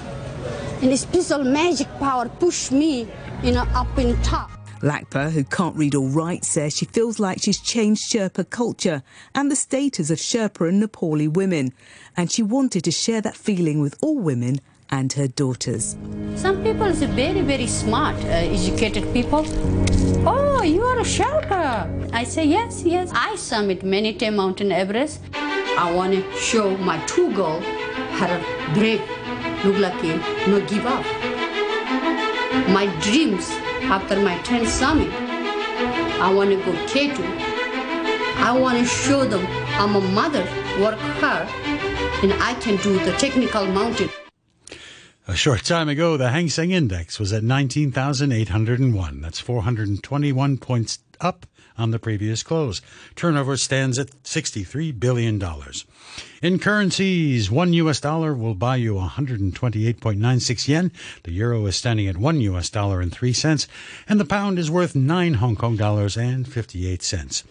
and 0.80 0.92
a 0.92 0.96
special 0.96 1.44
magic 1.44 1.88
power 1.98 2.28
push 2.28 2.70
me, 2.70 3.08
you 3.42 3.52
know, 3.52 3.66
up 3.74 3.98
in 3.98 4.20
top. 4.22 4.51
Lhakpa, 4.82 5.30
who 5.30 5.44
can't 5.44 5.76
read 5.76 5.94
or 5.94 6.08
write, 6.08 6.44
says 6.44 6.76
she 6.76 6.86
feels 6.86 7.20
like 7.20 7.40
she's 7.40 7.60
changed 7.60 8.02
Sherpa 8.10 8.50
culture 8.50 9.02
and 9.34 9.50
the 9.50 9.56
status 9.56 10.10
of 10.10 10.18
Sherpa 10.18 10.68
and 10.68 10.82
Nepali 10.82 11.32
women. 11.32 11.72
And 12.16 12.32
she 12.32 12.42
wanted 12.42 12.82
to 12.84 12.90
share 12.90 13.20
that 13.20 13.36
feeling 13.36 13.80
with 13.80 13.96
all 14.02 14.18
women 14.18 14.60
and 14.90 15.12
her 15.12 15.28
daughters. 15.28 15.96
Some 16.34 16.62
people 16.64 16.86
is 16.86 17.02
very, 17.02 17.42
very 17.42 17.68
smart, 17.68 18.16
uh, 18.24 18.28
educated 18.28 19.10
people. 19.12 19.44
Oh, 20.26 20.62
you 20.64 20.82
are 20.82 20.98
a 20.98 21.04
Sherpa. 21.04 22.10
I 22.12 22.24
say, 22.24 22.44
yes, 22.44 22.82
yes. 22.84 23.10
I 23.14 23.36
summit 23.36 23.84
many 23.84 24.12
time 24.14 24.36
Mountain 24.36 24.72
Everest. 24.72 25.20
I 25.34 25.92
want 25.94 26.12
to 26.12 26.36
show 26.36 26.76
my 26.78 26.98
two 27.06 27.32
girls 27.34 27.64
her 27.64 28.74
brave, 28.74 29.00
look 29.64 29.78
like 29.78 30.02
no 30.48 30.60
give 30.66 30.86
up. 30.86 31.04
My 32.68 32.86
dreams 33.00 33.50
after 33.84 34.20
my 34.20 34.36
10th 34.38 34.68
summit. 34.68 35.12
I 36.20 36.32
want 36.32 36.50
to 36.50 36.56
go 36.56 36.72
K2. 36.86 37.18
I 38.38 38.56
want 38.58 38.78
to 38.78 38.84
show 38.84 39.24
them 39.24 39.46
I'm 39.80 39.96
a 39.96 40.00
mother, 40.00 40.42
work 40.80 40.98
hard, 41.20 41.48
and 42.22 42.32
I 42.42 42.54
can 42.60 42.76
do 42.82 42.98
the 43.04 43.12
technical 43.12 43.66
mountain. 43.66 44.10
A 45.28 45.36
short 45.36 45.64
time 45.64 45.88
ago, 45.88 46.16
the 46.16 46.30
Hang 46.30 46.48
Seng 46.48 46.72
Index 46.72 47.18
was 47.18 47.32
at 47.32 47.44
19,801. 47.44 49.20
That's 49.20 49.40
421 49.40 50.58
points 50.58 50.98
up 51.20 51.46
on 51.76 51.90
the 51.90 51.98
previous 51.98 52.42
close. 52.42 52.82
Turnover 53.16 53.56
stands 53.56 53.98
at 53.98 54.10
$63 54.24 54.98
billion. 54.98 55.42
In 56.42 56.58
currencies, 56.58 57.50
one 57.50 57.72
US 57.72 58.00
dollar 58.00 58.34
will 58.34 58.54
buy 58.56 58.76
you 58.76 58.94
128.96 58.94 60.68
yen. 60.68 60.92
The 61.22 61.30
euro 61.30 61.66
is 61.66 61.76
standing 61.76 62.08
at 62.08 62.16
one 62.16 62.40
US 62.40 62.68
dollar 62.68 63.00
and 63.00 63.12
three 63.12 63.32
cents, 63.32 63.68
and 64.08 64.18
the 64.18 64.24
pound 64.24 64.58
is 64.58 64.70
worth 64.70 64.96
nine 64.96 65.34
Hong 65.34 65.54
Kong 65.54 65.76
dollars 65.76 66.16
and 66.16 66.46
58 66.46 67.02
cents. 67.02 67.44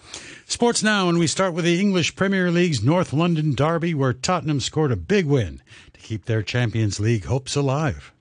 Sports 0.45 0.83
now, 0.83 1.07
and 1.07 1.17
we 1.17 1.27
start 1.27 1.53
with 1.53 1.63
the 1.63 1.79
English 1.79 2.17
Premier 2.17 2.51
League's 2.51 2.83
North 2.83 3.13
London 3.13 3.55
derby, 3.55 3.93
where 3.93 4.11
Tottenham 4.11 4.59
scored 4.59 4.91
a 4.91 4.97
big 4.97 5.25
win 5.25 5.61
to 5.93 5.99
keep 6.01 6.25
their 6.25 6.43
Champions 6.43 6.99
League 6.99 7.23
hopes 7.23 7.55
alive. 7.55 8.11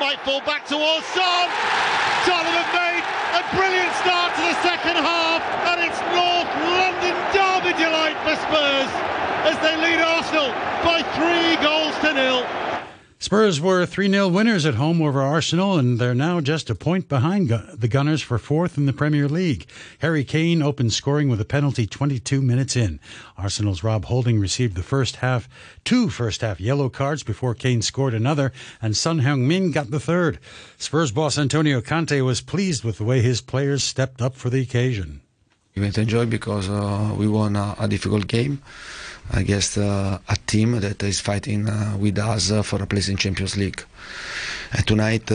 Might 0.00 0.20
fall 0.20 0.40
back 0.40 0.66
towards 0.66 1.04
Son. 1.12 1.48
Tottenham 2.24 2.56
have 2.56 2.72
made 2.72 3.04
a 3.36 3.42
brilliant 3.52 3.92
start 4.00 4.32
to 4.32 4.40
the 4.40 4.56
second 4.64 4.96
half, 4.96 5.44
and 5.68 5.84
it's 5.84 6.00
North 6.16 6.48
London 6.64 7.12
derby 7.36 7.76
Spurs 8.36 8.90
as 9.44 9.58
they 9.60 9.76
lead 9.76 10.00
Arsenal 10.00 10.50
by 10.82 11.02
three 11.14 11.56
goals 11.64 11.96
to 12.00 12.12
nil. 12.14 12.46
Spurs 13.24 13.58
were 13.58 13.86
3 13.86 14.10
0 14.10 14.28
winners 14.28 14.66
at 14.66 14.74
home 14.74 15.00
over 15.00 15.22
Arsenal, 15.22 15.78
and 15.78 15.98
they're 15.98 16.14
now 16.14 16.42
just 16.42 16.68
a 16.68 16.74
point 16.74 17.08
behind 17.08 17.48
the 17.48 17.88
Gunners 17.88 18.20
for 18.20 18.36
fourth 18.36 18.76
in 18.76 18.84
the 18.84 18.92
Premier 18.92 19.26
League. 19.28 19.66
Harry 20.00 20.24
Kane 20.24 20.60
opened 20.60 20.92
scoring 20.92 21.30
with 21.30 21.40
a 21.40 21.46
penalty 21.46 21.86
22 21.86 22.42
minutes 22.42 22.76
in. 22.76 23.00
Arsenal's 23.38 23.82
Rob 23.82 24.04
Holding 24.04 24.38
received 24.38 24.76
the 24.76 24.82
first 24.82 25.16
half, 25.16 25.48
two 25.84 26.10
first 26.10 26.42
half 26.42 26.60
yellow 26.60 26.90
cards 26.90 27.22
before 27.22 27.54
Kane 27.54 27.80
scored 27.80 28.12
another, 28.12 28.52
and 28.82 28.94
Son 28.94 29.20
Heung-min 29.20 29.70
got 29.70 29.90
the 29.90 29.98
third. 29.98 30.38
Spurs 30.76 31.10
boss 31.10 31.38
Antonio 31.38 31.80
Conte 31.80 32.20
was 32.20 32.42
pleased 32.42 32.84
with 32.84 32.98
the 32.98 33.04
way 33.04 33.22
his 33.22 33.40
players 33.40 33.82
stepped 33.82 34.20
up 34.20 34.34
for 34.34 34.50
the 34.50 34.60
occasion. 34.60 35.22
To 35.76 35.82
enjoy 35.82 36.26
because 36.26 36.68
uh, 36.68 37.12
we 37.18 37.26
won 37.26 37.56
a, 37.56 37.74
a 37.80 37.88
difficult 37.88 38.28
game 38.28 38.62
against 39.32 39.76
uh, 39.76 40.20
a 40.28 40.36
team 40.46 40.78
that 40.78 41.02
is 41.02 41.18
fighting 41.18 41.68
uh, 41.68 41.96
with 41.98 42.16
us 42.16 42.52
uh, 42.52 42.62
for 42.62 42.80
a 42.80 42.86
place 42.86 43.08
in 43.08 43.16
Champions 43.16 43.56
League. 43.56 43.82
tonight 44.86 45.28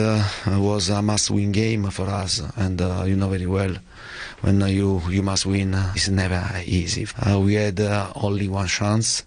was 0.47 0.87
a 0.87 1.01
must-win 1.01 1.51
game 1.51 1.89
for 1.91 2.07
us, 2.07 2.41
and 2.55 2.79
you 3.05 3.17
know 3.17 3.27
very 3.27 3.47
well 3.47 3.75
when 4.39 4.61
you 4.61 5.01
you 5.09 5.21
must 5.21 5.45
win, 5.45 5.75
it's 5.93 6.07
never 6.07 6.41
easy. 6.65 7.05
we 7.37 7.55
had 7.55 7.81
only 8.15 8.47
one 8.47 8.67
chance 8.67 9.25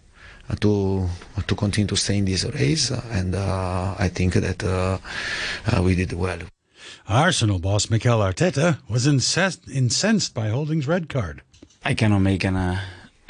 to 0.61 1.07
to 1.47 1.55
continue 1.55 1.89
to 1.89 1.97
stay 1.97 2.17
in 2.17 2.25
this 2.25 2.45
race, 2.45 2.91
and 3.11 3.35
uh, 3.35 3.95
I 3.99 4.09
think 4.09 4.33
that 4.33 4.65
uh, 4.65 4.97
uh, 5.67 5.83
we 5.83 5.95
did 5.95 6.15
well. 6.15 6.39
Arsenal 7.09 7.59
boss 7.59 7.91
Mikel 7.91 8.21
Arteta 8.21 8.79
was 8.89 9.07
incensed, 9.07 10.35
by 10.35 10.49
Holding's 10.49 10.87
red 10.87 11.09
card. 11.09 11.43
I 11.85 11.95
cannot 11.95 12.21
make 12.21 12.45
an 12.45 12.57
uh, 12.57 12.81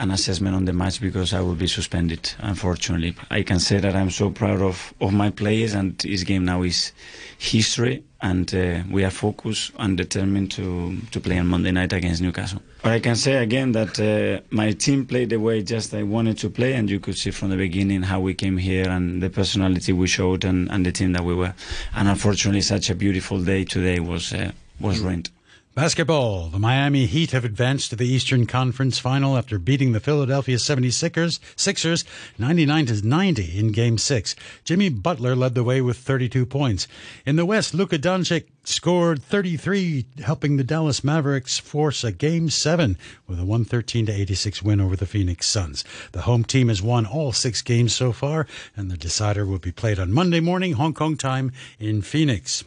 an 0.02 0.11
assessment 0.11 0.56
on 0.56 0.64
the 0.64 0.73
match 0.73 1.00
because 1.00 1.32
I 1.32 1.40
will 1.40 1.54
be 1.54 1.68
suspended, 1.68 2.35
unfortunately. 2.40 3.14
I 3.30 3.42
can 3.42 3.61
say 3.61 3.78
that 3.78 3.94
I'm 3.94 4.11
so 4.11 4.30
proud 4.30 4.61
of, 4.61 4.92
of 5.00 5.12
my 5.12 5.30
players 5.30 5.75
and 5.75 5.97
this 5.99 6.25
game 6.25 6.44
now 6.44 6.62
is 6.62 6.92
history 7.38 8.02
and 8.21 8.52
uh, 8.52 8.82
we 8.90 9.04
are 9.04 9.11
focused 9.11 9.71
and 9.78 9.97
determined 9.97 10.50
to, 10.52 10.99
to 11.12 11.21
play 11.21 11.38
on 11.38 11.47
Monday 11.47 11.71
night 11.71 11.92
against 11.92 12.21
Newcastle. 12.21 12.61
But 12.82 12.92
I 12.92 12.99
can 12.99 13.14
say 13.14 13.35
again 13.37 13.71
that 13.73 14.00
uh, 14.00 14.42
my 14.50 14.73
team 14.73 15.06
played 15.06 15.30
the 15.30 15.38
way 15.38 15.62
just 15.62 15.94
I 15.94 16.02
wanted 16.02 16.37
to 16.38 16.50
play 16.50 16.75
and 16.75 16.90
you 16.90 16.99
could 16.99 17.16
see 17.16 17.30
from 17.30 17.50
the 17.50 17.56
beginning 17.56 18.02
how 18.02 18.18
we 18.18 18.35
came 18.35 18.56
here 18.56 18.88
and 18.88 19.23
the 19.23 19.30
personality 19.30 19.92
we 19.92 20.09
showed 20.09 20.44
and, 20.44 20.68
and 20.73 20.85
the 20.85 20.90
team 20.90 21.12
that 21.12 21.25
we 21.25 21.35
were. 21.37 21.54
And 21.94 22.09
unfortunately 22.09 22.62
such 22.62 22.90
a 22.90 22.97
beautiful 22.97 23.40
day 23.40 23.64
today 23.64 24.00
was, 24.00 24.32
uh, 24.32 24.50
was 24.80 24.99
ruined. 24.99 25.30
Basketball. 25.75 26.49
The 26.49 26.59
Miami 26.59 27.07
Heat 27.07 27.31
have 27.31 27.47
advanced 27.47 27.88
to 27.88 27.97
the 27.97 28.07
Eastern 28.07 28.45
Conference 28.45 28.99
Final 28.99 29.38
after 29.38 29.59
beating 29.59 29.93
the 29.93 30.00
Philadelphia 30.00 30.59
76ers 30.59 31.41
Sixers 31.57 32.05
99 32.37 32.87
to 32.87 33.09
90 33.09 33.59
in 33.59 33.73
Game 33.73 33.97
6. 33.97 34.37
Jimmy 34.64 34.91
Butler 34.91 35.35
led 35.35 35.55
the 35.55 35.64
way 35.64 35.81
with 35.81 35.97
32 35.97 36.45
points. 36.45 36.87
In 37.25 37.37
the 37.37 37.47
West, 37.47 37.73
Luka 37.73 37.99
Doncic 37.99 38.49
scored 38.64 39.23
33, 39.23 40.05
helping 40.23 40.59
the 40.59 40.64
Dallas 40.64 41.02
Mavericks 41.02 41.59
force 41.59 42.05
a 42.05 42.12
Game 42.12 42.50
7 42.50 42.99
with 43.26 43.38
a 43.38 43.47
113 43.47 44.05
to 44.05 44.12
86 44.12 44.62
win 44.62 44.79
over 44.79 44.95
the 44.95 45.07
Phoenix 45.07 45.47
Suns. 45.47 45.85
The 46.12 46.23
home 46.23 46.45
team 46.45 46.69
has 46.69 46.83
won 46.83 47.07
all 47.07 47.33
6 47.33 47.62
games 47.62 47.95
so 47.95 48.12
far, 48.12 48.47
and 48.76 48.91
the 48.91 48.99
decider 48.99 49.47
will 49.47 49.59
be 49.59 49.73
played 49.73 49.99
on 49.99 50.12
Monday 50.12 50.41
morning 50.41 50.75
Hong 50.75 50.93
Kong 50.93 51.17
time 51.17 51.50
in 51.81 52.02
Phoenix. 52.02 52.62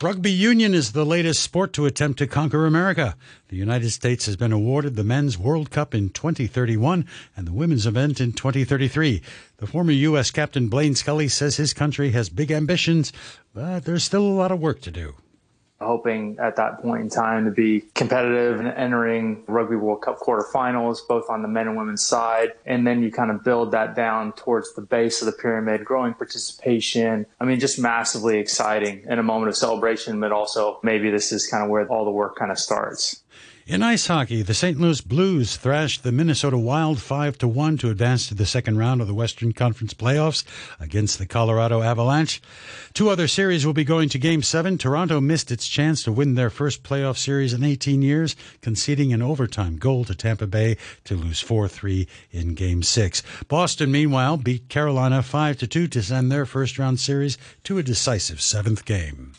Rugby 0.00 0.30
union 0.30 0.74
is 0.74 0.92
the 0.92 1.04
latest 1.04 1.42
sport 1.42 1.72
to 1.72 1.84
attempt 1.84 2.20
to 2.20 2.28
conquer 2.28 2.66
America. 2.66 3.16
The 3.48 3.56
United 3.56 3.90
States 3.90 4.26
has 4.26 4.36
been 4.36 4.52
awarded 4.52 4.94
the 4.94 5.02
Men's 5.02 5.36
World 5.36 5.72
Cup 5.72 5.92
in 5.92 6.10
2031 6.10 7.04
and 7.36 7.48
the 7.48 7.52
Women's 7.52 7.84
event 7.84 8.20
in 8.20 8.32
2033. 8.32 9.20
The 9.56 9.66
former 9.66 9.90
U.S. 9.90 10.30
Captain 10.30 10.68
Blaine 10.68 10.94
Scully 10.94 11.26
says 11.26 11.56
his 11.56 11.74
country 11.74 12.12
has 12.12 12.28
big 12.28 12.52
ambitions, 12.52 13.12
but 13.52 13.86
there's 13.86 14.04
still 14.04 14.22
a 14.22 14.30
lot 14.38 14.52
of 14.52 14.60
work 14.60 14.80
to 14.82 14.92
do 14.92 15.16
hoping 15.80 16.36
at 16.40 16.56
that 16.56 16.80
point 16.82 17.02
in 17.02 17.08
time 17.08 17.44
to 17.44 17.50
be 17.50 17.82
competitive 17.94 18.58
and 18.58 18.68
entering 18.68 19.44
Rugby 19.46 19.76
World 19.76 20.02
Cup 20.02 20.18
quarterfinals, 20.18 20.98
both 21.06 21.30
on 21.30 21.42
the 21.42 21.48
men 21.48 21.68
and 21.68 21.76
women's 21.76 22.02
side. 22.02 22.52
And 22.66 22.86
then 22.86 23.02
you 23.02 23.12
kind 23.12 23.30
of 23.30 23.44
build 23.44 23.72
that 23.72 23.94
down 23.94 24.32
towards 24.32 24.74
the 24.74 24.82
base 24.82 25.22
of 25.22 25.26
the 25.26 25.32
pyramid, 25.32 25.84
growing 25.84 26.14
participation. 26.14 27.26
I 27.40 27.44
mean, 27.44 27.60
just 27.60 27.78
massively 27.78 28.38
exciting 28.38 29.04
and 29.08 29.20
a 29.20 29.22
moment 29.22 29.50
of 29.50 29.56
celebration, 29.56 30.18
but 30.20 30.32
also 30.32 30.80
maybe 30.82 31.10
this 31.10 31.32
is 31.32 31.46
kind 31.46 31.62
of 31.62 31.70
where 31.70 31.86
all 31.86 32.04
the 32.04 32.10
work 32.10 32.36
kind 32.36 32.50
of 32.50 32.58
starts. 32.58 33.22
In 33.68 33.82
ice 33.82 34.06
hockey, 34.06 34.40
the 34.40 34.54
St. 34.54 34.80
Louis 34.80 35.02
Blues 35.02 35.58
thrashed 35.58 36.02
the 36.02 36.10
Minnesota 36.10 36.56
Wild 36.56 37.02
5 37.02 37.36
to 37.36 37.46
1 37.46 37.76
to 37.76 37.90
advance 37.90 38.26
to 38.26 38.34
the 38.34 38.46
second 38.46 38.78
round 38.78 39.02
of 39.02 39.06
the 39.06 39.12
Western 39.12 39.52
Conference 39.52 39.92
playoffs 39.92 40.42
against 40.80 41.18
the 41.18 41.26
Colorado 41.26 41.82
Avalanche. 41.82 42.40
Two 42.94 43.10
other 43.10 43.28
series 43.28 43.66
will 43.66 43.74
be 43.74 43.84
going 43.84 44.08
to 44.08 44.18
game 44.18 44.42
7. 44.42 44.78
Toronto 44.78 45.20
missed 45.20 45.50
its 45.50 45.68
chance 45.68 46.02
to 46.02 46.10
win 46.10 46.34
their 46.34 46.48
first 46.48 46.82
playoff 46.82 47.18
series 47.18 47.52
in 47.52 47.62
18 47.62 48.00
years, 48.00 48.34
conceding 48.62 49.12
an 49.12 49.20
overtime 49.20 49.76
goal 49.76 50.02
to 50.06 50.14
Tampa 50.14 50.46
Bay 50.46 50.78
to 51.04 51.14
lose 51.14 51.44
4-3 51.44 52.08
in 52.30 52.54
game 52.54 52.82
6. 52.82 53.22
Boston 53.48 53.92
meanwhile 53.92 54.38
beat 54.38 54.70
Carolina 54.70 55.22
5 55.22 55.58
to 55.58 55.66
2 55.66 55.88
to 55.88 56.02
send 56.02 56.32
their 56.32 56.46
first 56.46 56.78
round 56.78 57.00
series 57.00 57.36
to 57.64 57.76
a 57.76 57.82
decisive 57.82 58.38
7th 58.38 58.86
game. 58.86 59.34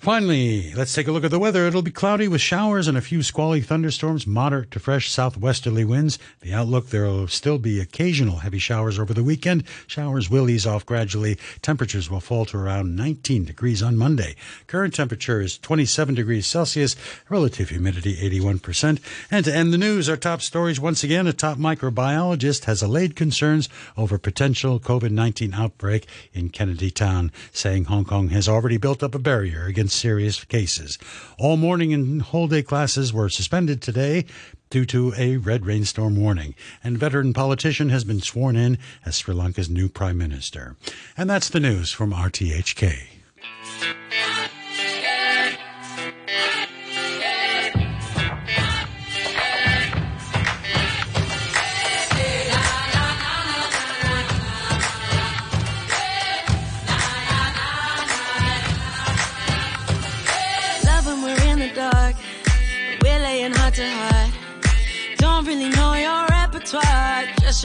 Finally, 0.00 0.72
let's 0.72 0.94
take 0.94 1.06
a 1.06 1.12
look 1.12 1.24
at 1.24 1.30
the 1.30 1.38
weather. 1.38 1.66
It'll 1.66 1.82
be 1.82 1.90
cloudy 1.90 2.26
with 2.26 2.40
showers 2.40 2.88
and 2.88 2.96
a 2.96 3.02
few 3.02 3.22
squally 3.22 3.60
thunderstorms, 3.60 4.26
moderate 4.26 4.70
to 4.70 4.80
fresh 4.80 5.10
southwesterly 5.10 5.84
winds. 5.84 6.18
The 6.40 6.54
outlook, 6.54 6.88
there 6.88 7.04
will 7.04 7.28
still 7.28 7.58
be 7.58 7.78
occasional 7.80 8.36
heavy 8.36 8.58
showers 8.58 8.98
over 8.98 9.12
the 9.12 9.22
weekend. 9.22 9.64
Showers 9.86 10.30
will 10.30 10.48
ease 10.48 10.66
off 10.66 10.86
gradually. 10.86 11.36
Temperatures 11.60 12.08
will 12.08 12.20
fall 12.20 12.46
to 12.46 12.56
around 12.56 12.96
19 12.96 13.44
degrees 13.44 13.82
on 13.82 13.98
Monday. 13.98 14.36
Current 14.66 14.94
temperature 14.94 15.42
is 15.42 15.58
27 15.58 16.14
degrees 16.14 16.46
Celsius, 16.46 16.96
relative 17.28 17.68
humidity 17.68 18.16
81%. 18.40 19.00
And 19.30 19.44
to 19.44 19.54
end 19.54 19.70
the 19.70 19.76
news, 19.76 20.08
our 20.08 20.16
top 20.16 20.40
stories 20.40 20.80
once 20.80 21.04
again, 21.04 21.26
a 21.26 21.34
top 21.34 21.58
microbiologist 21.58 22.64
has 22.64 22.80
allayed 22.80 23.16
concerns 23.16 23.68
over 23.98 24.16
potential 24.16 24.80
COVID-19 24.80 25.52
outbreak 25.52 26.06
in 26.32 26.48
Kennedy 26.48 26.90
Town, 26.90 27.30
saying 27.52 27.84
Hong 27.84 28.06
Kong 28.06 28.30
has 28.30 28.48
already 28.48 28.78
built 28.78 29.02
up 29.02 29.14
a 29.14 29.18
barrier 29.18 29.66
against 29.66 29.89
serious 29.90 30.44
cases. 30.44 30.98
All 31.38 31.56
morning 31.56 31.92
and 31.92 32.22
whole 32.22 32.48
day 32.48 32.62
classes 32.62 33.12
were 33.12 33.28
suspended 33.28 33.82
today 33.82 34.24
due 34.70 34.84
to 34.86 35.12
a 35.16 35.36
red 35.36 35.66
rainstorm 35.66 36.16
warning. 36.16 36.54
And 36.82 36.96
veteran 36.96 37.32
politician 37.32 37.88
has 37.90 38.04
been 38.04 38.20
sworn 38.20 38.56
in 38.56 38.78
as 39.04 39.16
Sri 39.16 39.34
Lanka's 39.34 39.68
new 39.68 39.88
prime 39.88 40.18
minister. 40.18 40.76
And 41.16 41.28
that's 41.28 41.48
the 41.48 41.60
news 41.60 41.90
from 41.90 42.12
RTHK. 42.12 43.08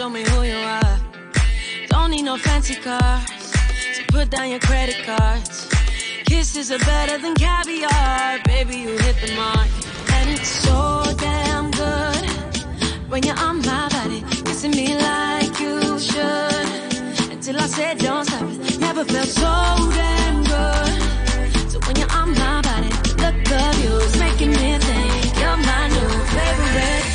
Show 0.06 0.10
me 0.10 0.24
who 0.30 0.44
you 0.44 0.58
are. 0.58 0.98
Don't 1.90 2.12
need 2.12 2.26
no 2.26 2.38
fancy 2.38 2.76
cars. 2.76 3.28
So 3.96 4.02
put 4.10 4.30
down 4.30 4.50
your 4.52 4.60
credit 4.60 4.98
cards. 5.04 5.68
Kisses 6.26 6.72
are 6.72 6.84
better 6.94 7.18
than 7.18 7.34
caviar. 7.36 8.40
Baby, 8.46 8.76
you 8.86 8.98
hit 9.06 9.16
the 9.24 9.32
mark. 9.36 9.68
And 10.18 10.30
it's 10.30 10.54
so 10.66 11.04
damn 11.18 11.72
good 11.72 12.24
when 13.10 13.24
you're 13.24 13.40
on 13.48 13.58
my 13.62 13.88
body. 13.98 14.22
Kissing 14.46 14.72
me 14.80 14.88
like 14.96 15.60
you 15.60 15.98
should. 15.98 16.68
Until 17.34 17.58
I 17.66 17.68
said 17.78 17.98
don't 17.98 18.26
stop 18.26 18.44
it. 18.44 18.80
Never 18.80 19.04
felt 19.06 19.32
so 19.44 19.54
damn 20.00 20.38
good. 20.54 21.72
So 21.72 21.80
when 21.86 21.96
you're 22.00 22.16
on 22.22 22.30
my 22.44 22.62
body, 22.62 22.92
the 23.22 23.30
look 23.40 23.52
of 23.64 23.74
you 23.84 23.94
is 24.08 24.16
making 24.20 24.52
me 24.52 24.78
think 24.88 25.40
you're 25.40 25.58
my 25.70 25.84
new 25.96 26.12
favorite. 26.36 27.15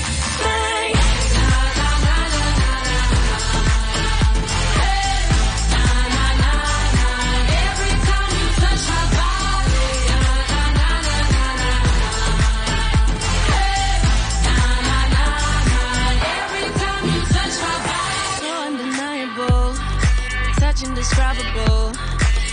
Indescribable. 20.82 21.92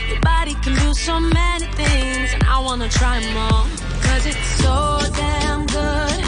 Your 0.09 0.19
body 0.21 0.53
can 0.55 0.75
do 0.75 0.93
so 0.93 1.19
many 1.19 1.65
things, 1.73 2.33
and 2.33 2.43
I 2.43 2.59
wanna 2.59 2.89
try 2.89 3.17
all. 3.35 3.65
Cause 4.01 4.25
it's 4.25 4.47
so 4.61 4.99
damn 5.15 5.65
good 5.67 6.23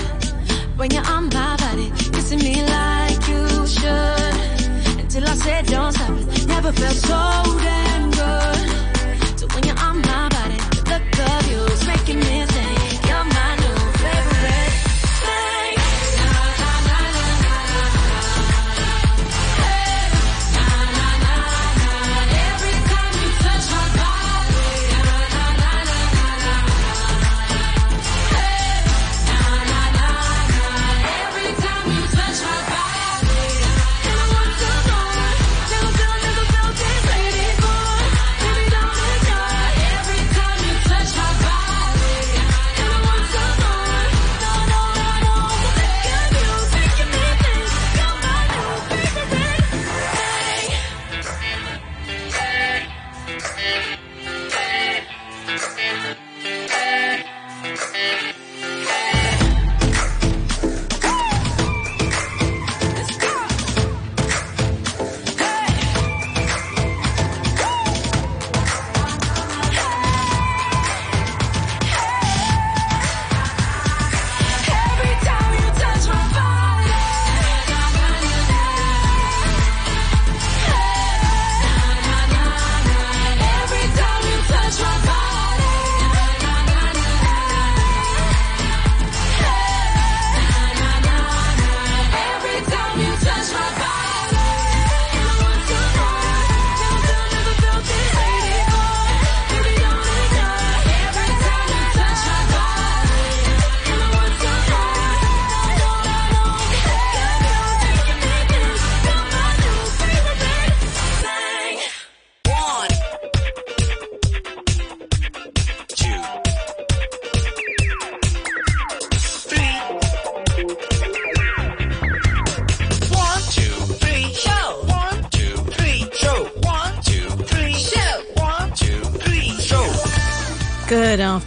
when 0.78 0.92
you're 0.92 1.06
on 1.06 1.26
my 1.30 1.58
body, 1.58 1.92
kissing 2.14 2.40
me 2.40 2.64
like 2.64 3.28
you 3.28 3.68
should. 3.68 5.00
Until 5.02 5.26
I 5.28 5.36
said 5.36 5.66
don't 5.68 5.92
stop 5.92 6.18
it, 6.18 6.48
never 6.48 6.72
felt 6.72 6.96
so 6.96 7.20
damn 7.64 8.12
good. 8.12 9.40
So 9.40 9.48
when 9.54 9.64
you're 9.66 9.80
on 9.80 10.02
my 10.02 10.30
body, 10.30 10.60
the 10.76 10.84
look 10.92 11.20
of 11.32 11.52
you 11.52 11.60
is 11.74 11.86
making 11.88 12.20
me 12.20 12.49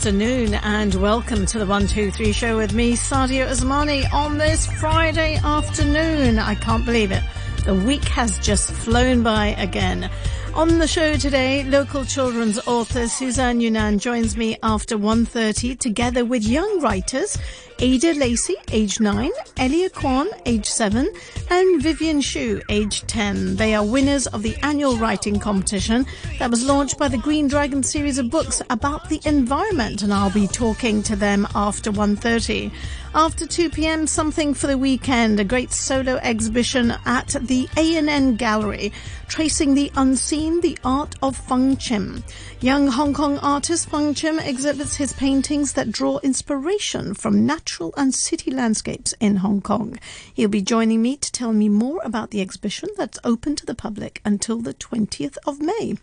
afternoon 0.02 0.54
and 0.64 0.96
welcome 0.96 1.46
to 1.46 1.60
the 1.60 1.64
123 1.64 2.32
show 2.32 2.56
with 2.56 2.74
me, 2.74 2.94
Sadia 2.94 3.46
Usmani, 3.46 4.12
on 4.12 4.36
this 4.36 4.66
Friday 4.66 5.36
afternoon. 5.44 6.40
I 6.40 6.56
can't 6.56 6.84
believe 6.84 7.12
it. 7.12 7.22
The 7.66 7.76
week 7.76 8.02
has 8.08 8.36
just 8.40 8.72
flown 8.72 9.22
by 9.22 9.54
again. 9.58 10.10
On 10.54 10.80
the 10.80 10.88
show 10.88 11.14
today, 11.14 11.62
local 11.62 12.04
children's 12.04 12.58
author 12.66 13.06
Suzanne 13.06 13.60
Yunan 13.60 14.00
joins 14.00 14.36
me 14.36 14.58
after 14.64 14.98
1.30 14.98 15.78
together 15.78 16.24
with 16.24 16.42
young 16.42 16.80
writers 16.80 17.38
Ada 17.78 18.14
Lacey, 18.14 18.54
age 18.70 19.00
9, 19.00 19.30
Elia 19.56 19.90
Kwan, 19.90 20.28
age 20.46 20.66
7, 20.66 21.08
and 21.50 21.82
Vivian 21.82 22.20
Shu, 22.20 22.60
age 22.68 23.02
10. 23.06 23.56
They 23.56 23.74
are 23.74 23.84
winners 23.84 24.26
of 24.28 24.42
the 24.42 24.54
annual 24.62 24.96
writing 24.96 25.40
competition 25.40 26.06
that 26.38 26.50
was 26.50 26.64
launched 26.64 26.98
by 26.98 27.08
the 27.08 27.18
Green 27.18 27.48
Dragon 27.48 27.82
series 27.82 28.18
of 28.18 28.30
books 28.30 28.62
about 28.70 29.08
the 29.08 29.20
environment, 29.24 30.02
and 30.02 30.12
I'll 30.12 30.30
be 30.30 30.46
talking 30.46 31.02
to 31.04 31.16
them 31.16 31.48
after 31.54 31.90
1.30. 31.90 32.70
After 33.14 33.46
2 33.46 33.70
p.m., 33.70 34.06
something 34.06 34.54
for 34.54 34.68
the 34.68 34.78
weekend, 34.78 35.38
a 35.38 35.44
great 35.44 35.70
solo 35.70 36.16
exhibition 36.22 36.94
at 37.04 37.36
the 37.40 37.68
ANN 37.76 38.36
Gallery, 38.36 38.92
tracing 39.28 39.74
the 39.74 39.92
unseen, 39.96 40.60
the 40.60 40.78
art 40.84 41.14
of 41.22 41.36
Feng 41.36 41.76
Chim. 41.76 42.24
Young 42.60 42.86
Hong 42.88 43.12
Kong 43.12 43.38
artist 43.38 43.90
Feng 43.90 44.14
Chim 44.14 44.38
exhibits 44.38 44.96
his 44.96 45.12
paintings 45.12 45.74
that 45.74 45.92
draw 45.92 46.20
inspiration 46.22 47.12
from 47.12 47.44
natural 47.44 47.61
and 47.96 48.14
city 48.14 48.50
landscapes 48.50 49.14
in 49.20 49.36
Hong 49.36 49.60
Kong. 49.60 49.98
He'll 50.34 50.48
be 50.48 50.62
joining 50.62 51.02
me 51.02 51.16
to 51.16 51.32
tell 51.32 51.52
me 51.52 51.68
more 51.68 52.00
about 52.04 52.30
the 52.30 52.40
exhibition 52.40 52.88
that's 52.96 53.18
open 53.24 53.56
to 53.56 53.66
the 53.66 53.74
public 53.74 54.20
until 54.24 54.58
the 54.58 54.74
20th 54.74 55.36
of 55.46 55.60
May. 55.60 55.96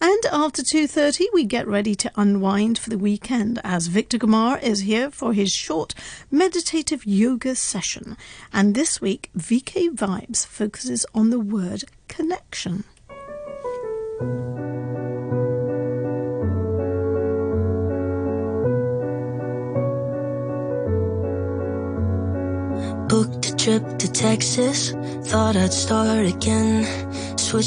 And 0.00 0.22
after 0.30 0.62
2.30, 0.62 1.26
we 1.32 1.44
get 1.44 1.66
ready 1.66 1.94
to 1.96 2.12
unwind 2.16 2.78
for 2.78 2.90
the 2.90 2.98
weekend 2.98 3.60
as 3.64 3.88
Victor 3.88 4.18
Kumar 4.18 4.58
is 4.58 4.80
here 4.80 5.10
for 5.10 5.32
his 5.32 5.52
short 5.52 5.94
meditative 6.30 7.04
yoga 7.04 7.54
session. 7.54 8.16
And 8.52 8.74
this 8.74 9.00
week, 9.00 9.30
VK 9.36 9.96
Vibes 9.96 10.46
focuses 10.46 11.04
on 11.14 11.30
the 11.30 11.40
word 11.40 11.84
connection. 12.08 12.84
Booked 23.08 23.48
a 23.48 23.56
trip 23.56 23.98
to 23.98 24.12
Texas, 24.12 24.90
thought 25.30 25.56
I'd 25.56 25.72
start 25.72 26.26
again. 26.26 26.84
Switch 27.38 27.66